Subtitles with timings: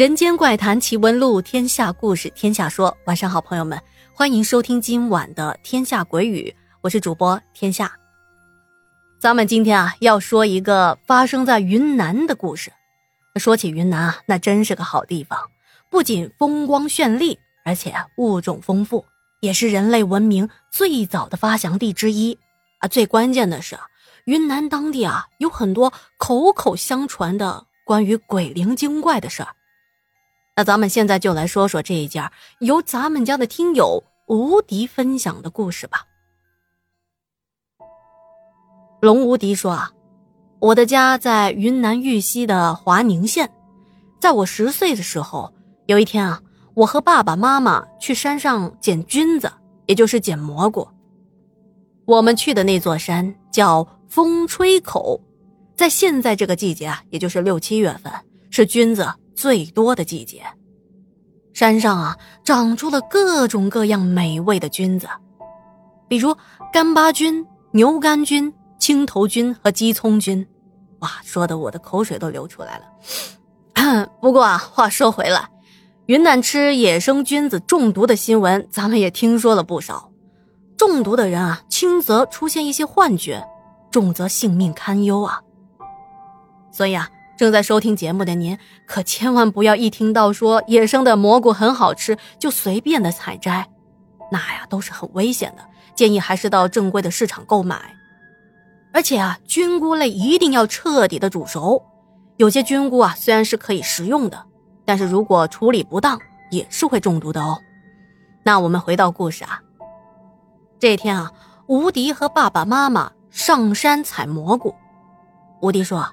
[0.00, 2.96] 人间怪谈奇闻录，天下故事天下说。
[3.04, 3.78] 晚上好，朋友们，
[4.14, 6.48] 欢迎收听今晚的《天下鬼语》，
[6.80, 7.92] 我是主播天下。
[9.18, 12.72] 咱们今天啊，要说一个发生在云南的故事。
[13.36, 15.50] 说起云南啊，那真是个好地方，
[15.90, 19.04] 不仅风光绚丽，而且物种丰富，
[19.40, 22.38] 也是人类文明最早的发祥地之一
[22.78, 22.88] 啊。
[22.88, 23.78] 最关键的是，
[24.24, 29.54] 云南当地啊，有很多口口相传的关于鬼灵精怪的事儿。
[30.60, 36.04] 那咱们现在就来说说这一件由咱们家的听友无敌分享的故事吧。
[39.00, 39.90] 龙无敌说啊，
[40.58, 43.50] 我的家在云南玉溪的华宁县，
[44.20, 45.50] 在我十岁的时候，
[45.86, 46.42] 有一天啊，
[46.74, 49.50] 我和爸爸妈妈去山上捡菌子，
[49.86, 50.86] 也就是捡蘑菇。
[52.04, 55.18] 我们去的那座山叫风吹口，
[55.74, 58.12] 在现在这个季节啊，也就是六七月份，
[58.50, 59.10] 是菌子。
[59.40, 60.42] 最多的季节，
[61.54, 65.08] 山上啊长出了各种各样美味的菌子，
[66.08, 66.36] 比如
[66.70, 70.46] 干巴菌、牛肝菌、青头菌和鸡枞菌。
[70.98, 72.84] 哇，说的我的口水都流出来了。
[74.20, 75.48] 不过啊，话说回来，
[76.04, 80.12] 云南吃野生菌子中毒的新闻，咱们也听说了不少。
[80.76, 83.42] 中毒的人啊，轻则出现一些幻觉，
[83.90, 85.40] 重则性命堪忧啊。
[86.70, 87.08] 所以啊。
[87.40, 93.66] 正在收听节目的您，可千万不要一听到说野生的蘑菇很好吃就随便的采摘，
[94.30, 95.64] 那呀都是很危险的。
[95.94, 97.96] 建议还是到正规的市场购买。
[98.92, 101.82] 而且啊，菌菇类一定要彻底的煮熟。
[102.36, 104.44] 有些菌菇啊虽然是可以食用的，
[104.84, 107.58] 但是如果处理不当也是会中毒的哦。
[108.42, 109.62] 那我们回到故事啊，
[110.78, 111.32] 这天啊，
[111.68, 114.74] 吴迪和爸爸妈妈上山采蘑菇。
[115.62, 116.06] 吴迪说。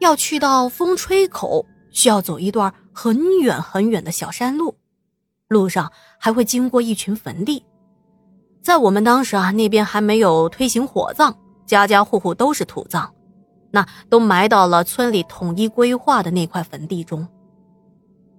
[0.00, 4.76] 要去到风吹口，需要走一段很远很远的小山路，
[5.48, 7.64] 路上还会经过一群坟地。
[8.62, 11.34] 在我们当时啊，那边还没有推行火葬，
[11.66, 13.08] 家家户户都是土葬，
[13.70, 17.26] 那都埋到了村里统一规划的那块坟地中。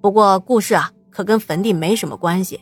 [0.01, 2.61] 不过故事啊，可跟坟地没什么关系，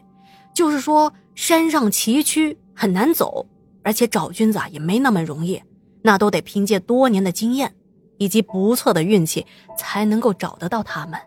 [0.54, 3.46] 就是说山上崎岖很难走，
[3.84, 5.62] 而且找菌子啊也没那么容易，
[6.02, 7.76] 那都得凭借多年的经验。
[8.18, 9.46] 以及不错的运气
[9.78, 11.20] 才能够找得到他们。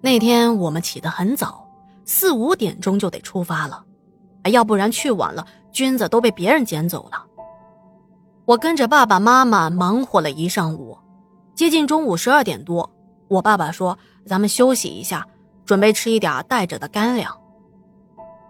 [0.00, 1.66] 那天我们起得很早，
[2.04, 3.84] 四五点钟就得出发了，
[4.50, 7.24] 要不然去晚了，菌子都被别人捡走了。
[8.44, 10.98] 我跟着爸爸妈妈忙活了一上午，
[11.54, 12.90] 接近中午十二点多，
[13.28, 13.98] 我爸爸说
[14.28, 15.26] ：“咱们休息一下，
[15.64, 17.34] 准备吃一点带着的干粮。”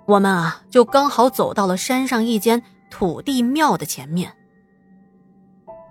[0.07, 2.61] 我们啊，就刚好走到了山上一间
[2.91, 4.35] 土地庙的前面。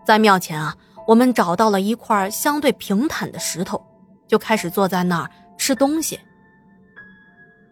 [0.06, 0.75] 在庙前啊，
[1.08, 3.81] 我们找到了一块相对平坦的石头，
[4.28, 6.19] 就开始坐在那儿吃东西。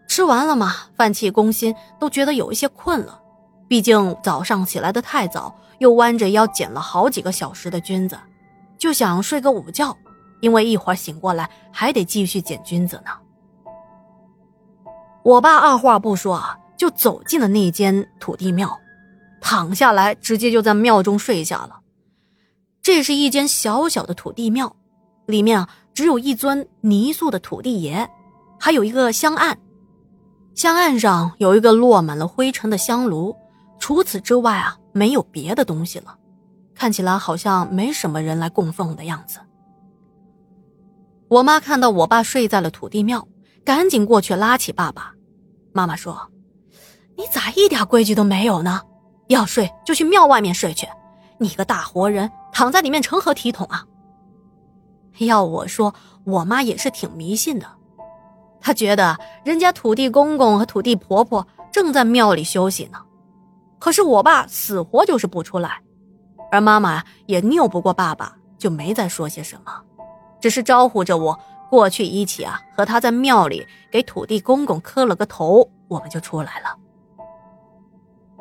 [0.08, 3.20] 吃完了嘛，饭气攻心，都觉得有一些困了。
[3.68, 8.18] 毕竟早上起来的太早，又弯着腰捡了好几个小时的菌子，
[8.76, 9.96] 就想睡个午觉，
[10.40, 13.10] 因为一会儿醒过来还得继续捡菌子呢。
[15.22, 18.78] 我爸二话不说啊，就走进了那间土地庙，
[19.40, 21.78] 躺下来，直接就在庙中睡下了。
[22.82, 24.74] 这是一间小小的土地庙，
[25.26, 28.08] 里面啊只有一尊泥塑的土地爷，
[28.58, 29.56] 还有一个香案，
[30.56, 33.36] 香案上有一个落满了灰尘的香炉，
[33.78, 36.18] 除此之外啊没有别的东西了，
[36.74, 39.38] 看起来好像没什么人来供奉的样子。
[41.28, 43.28] 我妈看到我爸睡在了土地庙，
[43.64, 45.14] 赶紧过去拉起爸爸。
[45.72, 46.20] 妈妈说
[47.16, 48.82] ：“你咋一点规矩都没有呢？
[49.28, 50.88] 要睡就去庙外面睡去，
[51.38, 53.84] 你个大活人。”躺在里面成何体统啊！
[55.18, 57.66] 要我说，我妈也是挺迷信的，
[58.60, 62.98] 她觉得人家土地公公和土地婆婆正在庙里休息呢，
[63.78, 65.80] 可是我爸死活就是不出来，
[66.50, 69.82] 而妈妈也拗不过爸爸，就没再说些什么，
[70.40, 71.38] 只是招呼着我
[71.70, 76.76] 过去一起啊，和他在庙里给土地公公磕了个头，我们就出来了。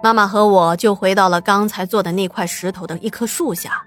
[0.03, 3.83] 妈妈和我就回到了刚才坐的那块石头的一棵树下。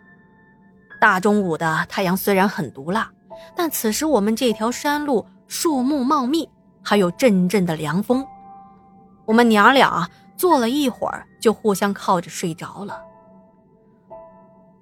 [1.05, 3.11] 大中午的太阳虽然很毒辣，
[3.55, 6.49] 但此时我们这条山路树木茂密，
[6.83, 8.27] 还有阵阵的凉风。
[9.27, 13.03] 我们娘俩坐了一会儿，就互相靠着睡着了。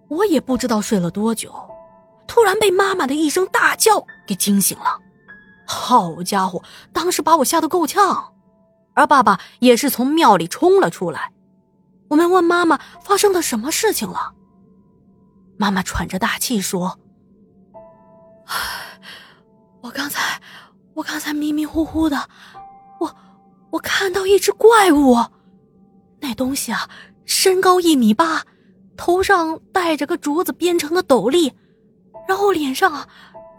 [0.06, 1.52] 我也不知道睡了多久，
[2.28, 5.00] 突然被妈妈的一声大叫给惊醒了。
[5.66, 8.32] 好家伙，当时把我吓得够呛。
[8.94, 11.32] 而爸爸也是从庙里冲了出来。
[12.10, 14.34] 我们问妈妈发生了什么事情了。
[15.62, 16.98] 妈妈喘着大气说
[19.80, 20.42] ：“我刚才，
[20.92, 22.28] 我刚才迷迷糊糊的，
[22.98, 23.14] 我
[23.70, 25.16] 我看到一只怪物，
[26.18, 26.90] 那东西啊，
[27.24, 28.42] 身高一米八，
[28.96, 31.52] 头上戴着个竹子编成的斗笠，
[32.26, 33.06] 然后脸上啊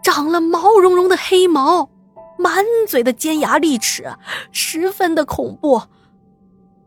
[0.02, 1.88] 长了毛茸茸的黑毛，
[2.36, 4.14] 满嘴的尖牙利齿，
[4.52, 5.80] 十分的恐怖。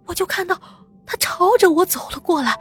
[0.06, 0.62] 我就看到
[1.08, 2.56] 他朝着我走了过来，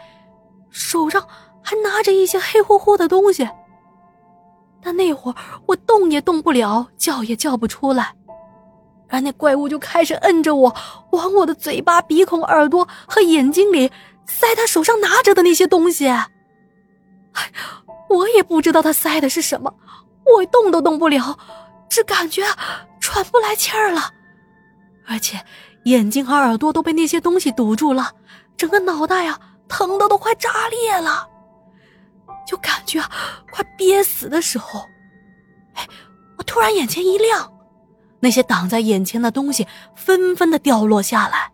[0.70, 1.29] 手上
[1.69, 3.49] 还拿着一些黑乎乎的东西。
[4.81, 5.37] 但那会儿
[5.67, 8.15] 我动也动不了，叫也叫不出来，
[9.09, 10.73] 而那怪物就开始摁着我，
[11.11, 13.91] 往我的嘴巴、鼻孔、耳朵和眼睛里
[14.27, 16.07] 塞他手上拿着的那些东西。
[16.07, 16.31] 哎，
[18.09, 19.75] 我也不知道他塞的是什么，
[20.25, 21.37] 我动都动不了，
[21.89, 22.45] 只感觉
[23.01, 24.12] 喘不来气儿了，
[25.09, 25.45] 而且
[25.87, 28.12] 眼睛和耳朵都被那些东西堵住了，
[28.57, 29.37] 整个脑袋呀
[29.67, 31.29] 疼的都快炸裂了。
[32.47, 33.03] 就感觉
[33.51, 34.81] 快憋死的时候，
[35.75, 35.87] 哎，
[36.39, 37.53] 我突然眼前一亮，
[38.21, 41.51] 那些挡在眼前的东西纷纷的掉落下来。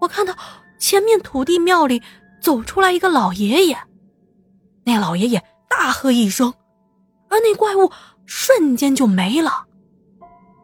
[0.00, 0.36] 我看到
[0.78, 2.02] 前面土地庙里
[2.42, 3.78] 走出来一个老爷爷，
[4.84, 6.52] 那老爷爷大喝一声，
[7.30, 7.90] 而那怪物
[8.26, 9.64] 瞬间就没了。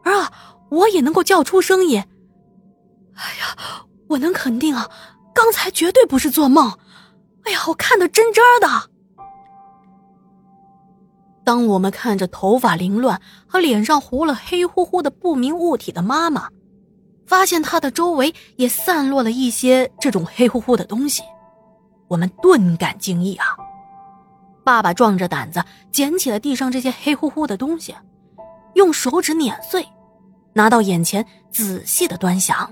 [0.03, 0.31] 而啊，
[0.69, 1.99] 我也能够叫出声音。
[3.15, 4.87] 哎呀，我能肯定啊，
[5.33, 6.71] 刚才绝对不是做梦。
[7.45, 8.90] 哎呀，我看的真真的。
[11.43, 16.49] 当我们看着头发凌乱和脸上糊了黑乎乎的不明物体的妈妈，
[17.25, 21.23] 发现她的周围也散落了一些这种黑乎乎的东西，
[22.07, 23.45] 我们顿感惊异啊！
[24.63, 27.95] 爸爸壮着胆子捡起了地上这些黑乎乎的东西，
[28.75, 29.87] 用手指碾碎，
[30.53, 32.71] 拿到眼前仔细的端详，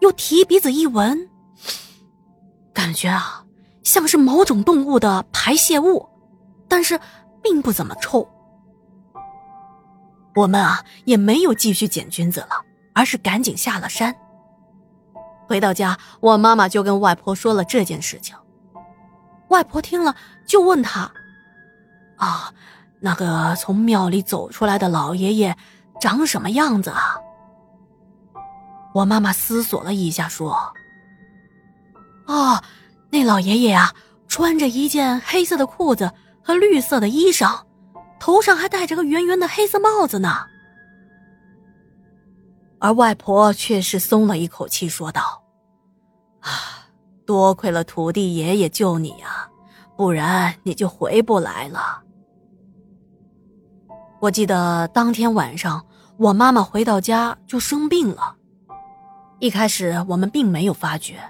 [0.00, 1.28] 又提鼻子一闻，
[2.72, 3.44] 感觉啊。
[3.84, 6.06] 像是某种动物的排泄物，
[6.68, 7.00] 但是
[7.42, 8.28] 并不怎么臭。
[10.34, 12.64] 我们啊也没有继续捡菌子了，
[12.94, 14.14] 而是赶紧下了山。
[15.46, 18.36] 回到家，我妈妈就跟外婆说了这件事情。
[19.48, 20.14] 外婆听了
[20.46, 21.10] 就问他
[22.16, 22.52] ：“啊，
[23.00, 25.56] 那个从庙里走出来的老爷爷
[26.00, 27.16] 长什么样子啊？”
[28.94, 30.52] 我妈妈思索了一下说
[32.26, 32.62] ：“啊。”
[33.10, 33.94] 那老爷爷啊，
[34.26, 36.12] 穿着一件黑色的裤子
[36.48, 37.60] 和绿色的衣裳，
[38.18, 40.46] 头上还戴着个圆圆的黑色帽子呢。
[42.78, 45.42] 而外婆却是松了一口气，说道
[46.40, 46.88] ：“啊，
[47.26, 49.46] 多亏了土地爷爷救你呀，
[49.94, 52.02] 不然你就回不来了。”
[54.18, 55.84] 我记得当天晚上，
[56.16, 58.34] 我妈妈回到家就生病了，
[59.38, 61.20] 一开始我们并没有发觉。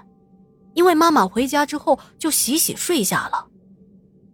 [0.75, 3.47] 因为妈妈回家之后就洗洗睡下了，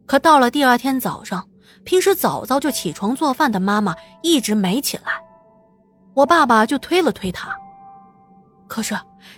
[0.05, 1.47] 可到了第二天早上，
[1.83, 5.21] 平时早早就起床做饭的妈妈一直没起来，
[6.13, 7.55] 我爸爸就推了推她，
[8.67, 8.95] 可是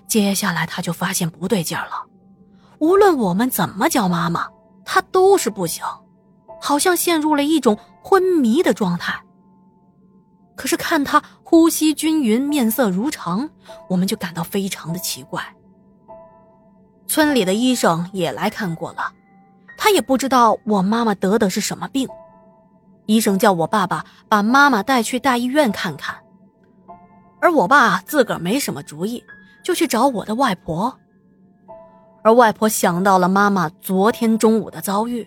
[0.08, 2.06] 接下来他就发现不对劲了，
[2.80, 4.48] 无论我们怎么叫妈妈，
[4.84, 5.84] 她都是不醒，
[6.62, 9.22] 好像陷入了一种昏迷的状态。
[10.56, 13.50] 可是看她呼吸均匀，面色如常，
[13.88, 15.42] 我们就感到非常的奇怪。
[17.08, 19.14] 村里的医生也来看过了，
[19.78, 22.10] 他也不知道我妈妈得的是什么病。
[23.06, 26.16] 医生叫我爸爸把妈妈带去大医院看看，
[27.40, 29.24] 而我爸自个儿没什么主意，
[29.64, 31.00] 就去找我的外婆。
[32.24, 35.26] 而外婆想到了妈妈昨天中午的遭遇，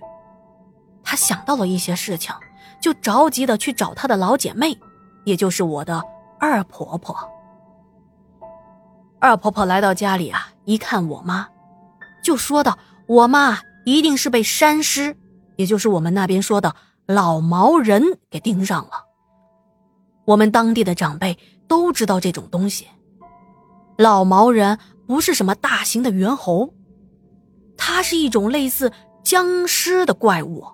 [1.03, 2.35] 她想到了一些事情，
[2.83, 4.79] 就着急的去找她的老姐妹，
[5.25, 6.03] 也就是我的
[6.39, 7.17] 二婆婆。
[9.19, 11.49] 二婆婆来到家里啊，一看我妈。
[12.23, 12.77] 就说道
[13.09, 13.59] ：“我妈
[13.91, 15.17] 一定是被山尸，
[15.57, 19.07] 也就是我们那边说的老毛人给盯上了。
[20.27, 22.87] 我们当地的长辈都知道这种东西。
[23.99, 26.73] 老毛人不是什么大型的猿猴，
[27.77, 28.93] 它是一种类似
[29.25, 30.65] 僵尸的怪物，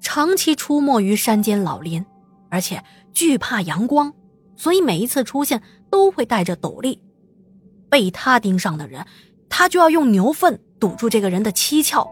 [0.00, 2.04] 长期出没于山间老林，
[2.50, 4.12] 而且惧怕阳光，
[4.56, 7.00] 所以每一次出现都会戴着斗笠。
[7.88, 9.06] 被他盯上的人。”
[9.56, 12.04] 他就要用牛粪堵住这个人的七窍，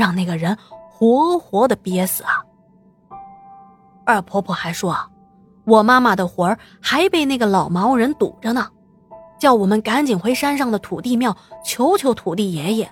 [0.00, 0.56] 让那个人
[0.88, 2.42] 活活的憋死啊！
[4.06, 5.06] 二婆婆还说啊，
[5.64, 8.66] 我妈妈的魂儿还被那个老毛人堵着呢，
[9.38, 12.90] 叫我们赶紧回山上的土地庙求求土地爷爷，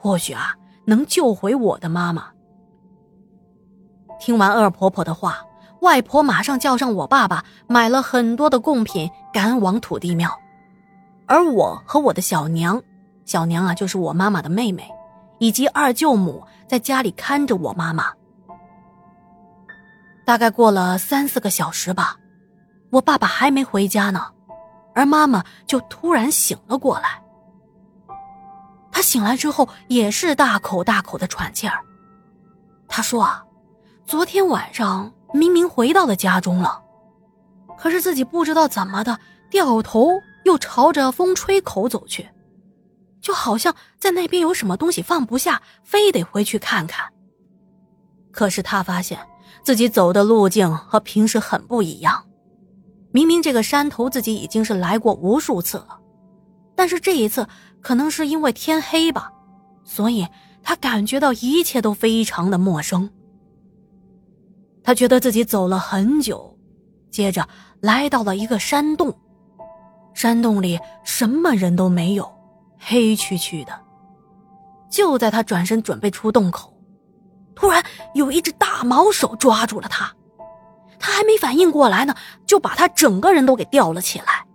[0.00, 2.24] 或许啊能救回我的妈妈。
[4.18, 5.38] 听完二婆婆的话，
[5.80, 10.28] 外婆马上叫上我爸爸，买了很多的贡品，赶往土地庙，
[11.26, 12.82] 而我和我的小娘。
[13.24, 14.90] 小娘啊，就是我妈妈的妹妹，
[15.38, 18.12] 以及二舅母在家里看着我妈妈。
[20.24, 22.16] 大概过了三四个小时吧，
[22.90, 24.26] 我爸爸还没回家呢，
[24.94, 27.22] 而妈妈就突然醒了过来。
[28.90, 31.78] 她醒来之后也是大口大口的喘气儿。
[32.88, 33.44] 她说啊，
[34.06, 36.82] 昨天晚上明明回到了家中了，
[37.78, 39.18] 可是自己不知道怎么的，
[39.50, 40.10] 掉头
[40.44, 42.28] 又朝着风吹口走去，
[43.20, 47.12] 就好像在那边有什么东西放不下，非得回去看看。
[48.30, 49.18] 可是他发现。
[49.64, 52.24] 自己走的路径和平时很不一样，
[53.10, 56.00] 明明这个山头自己已经是来过无数次了，
[56.74, 57.46] 但是这一次
[57.82, 59.30] 可能是因为天黑吧，
[59.84, 60.26] 所以
[60.62, 63.10] 他感觉到一切都非常的陌生。
[64.82, 66.56] 他觉得自己走了很久，
[67.10, 67.46] 接着
[67.80, 69.14] 来到了一个山洞，
[70.14, 72.30] 山洞里什么人都没有，
[72.78, 73.72] 黑黢黢的。
[74.90, 76.72] 就在他转身准备出洞口。
[77.54, 80.14] 突然有一只大毛手抓住了他，
[80.98, 82.14] 他还没反应过来呢，
[82.46, 84.46] 就把他整个人都给吊了起来，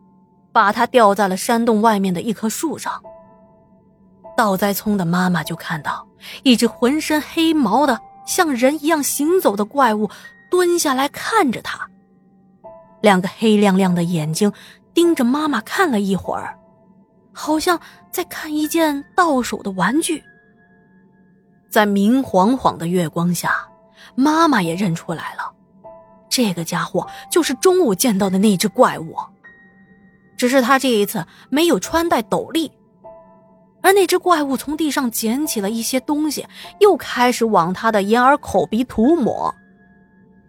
[0.54, 3.04] 把他吊在了山洞外面的一棵树上。
[4.38, 6.08] 倒栽葱的妈妈就看到
[6.44, 10.10] 一只浑身黑毛的像人一样行走的怪物
[10.50, 11.88] 蹲下来看着他，
[13.02, 14.52] 两个黑亮亮的眼睛
[14.94, 16.58] 盯着妈妈看了一会儿，
[17.34, 17.80] 好像
[18.12, 20.24] 在看一件到手的玩具。
[21.70, 23.68] 在明晃晃的月光下，
[24.16, 25.52] 妈妈也认出来了，
[26.30, 29.16] 这个家伙就是中午见到的那只怪物。
[30.38, 32.72] 只是他这一次没有穿戴斗笠，
[33.82, 36.46] 而那只怪物从地上捡起了一些东西，
[36.80, 39.54] 又开始往他的眼耳口鼻涂抹。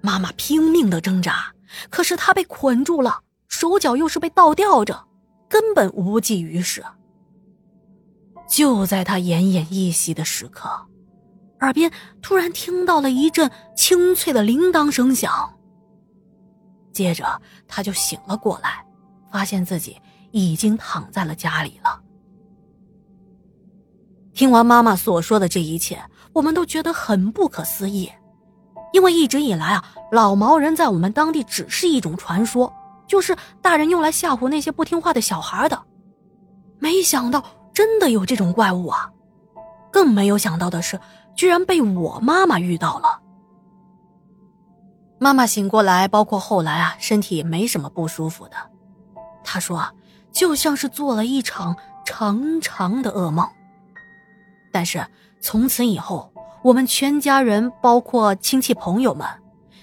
[0.00, 1.52] 妈妈拼命的挣扎，
[1.88, 5.02] 可是他被捆住了，手脚又是被倒吊着，
[5.54, 6.84] 根本无济于事。
[8.48, 10.68] 就在他奄奄一息的时刻。
[11.60, 11.88] 耳边
[12.20, 15.32] 突然听到了一阵清脆的铃铛声响，
[16.90, 18.84] 接着他就醒了过来，
[19.30, 19.96] 发现自己
[20.32, 22.02] 已经躺在了家里了。
[24.32, 28.10] 听完妈妈所说的这一切，我们都觉得很不可思议，
[28.92, 32.74] 因为一直以来啊，老毛人在我们当地只是一种传说，
[33.06, 35.82] 就是大人用来吓唬那些不听话的小孩的。
[36.78, 39.10] 没想到真的有这种怪物啊！
[39.90, 40.98] 更没有想到的是。
[41.36, 43.20] 居然被我妈妈遇到了。
[45.18, 48.54] 妈妈醒过来，包括后来啊，身体也没什么不舒服的。
[49.42, 49.84] 她说，
[50.30, 53.44] 就像是做了一场长长的噩梦。
[54.72, 55.04] 但是
[55.40, 56.32] 从此以后，
[56.62, 59.26] 我们全家人，包括亲戚朋友们，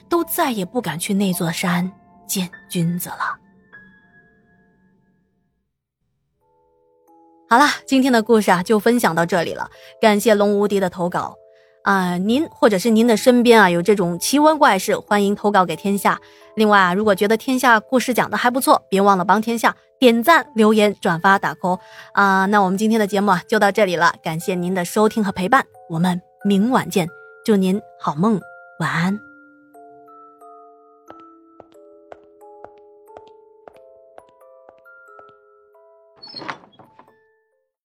[0.08, 1.92] 都再也不敢去那座山
[2.32, 3.38] 见君子了。
[7.50, 9.70] 好了，今天的故事啊，就分享到这里了。
[10.02, 11.36] 感谢龙无敌的投稿。
[11.84, 16.18] 啊，您或者是您的身边啊有这种奇闻怪事，欢迎投稿给天下。
[16.56, 21.80] 另外啊，如果觉得天下故事讲的还不错，别忘了帮天下点赞、留言、转发、打 call
[22.14, 22.46] 啊。
[22.46, 27.10] 那我们今天的节目啊就到这里了，感谢您的收听和陪伴，我们明晚见，
[27.44, 28.40] 祝您好梦，
[28.80, 29.31] 晚安。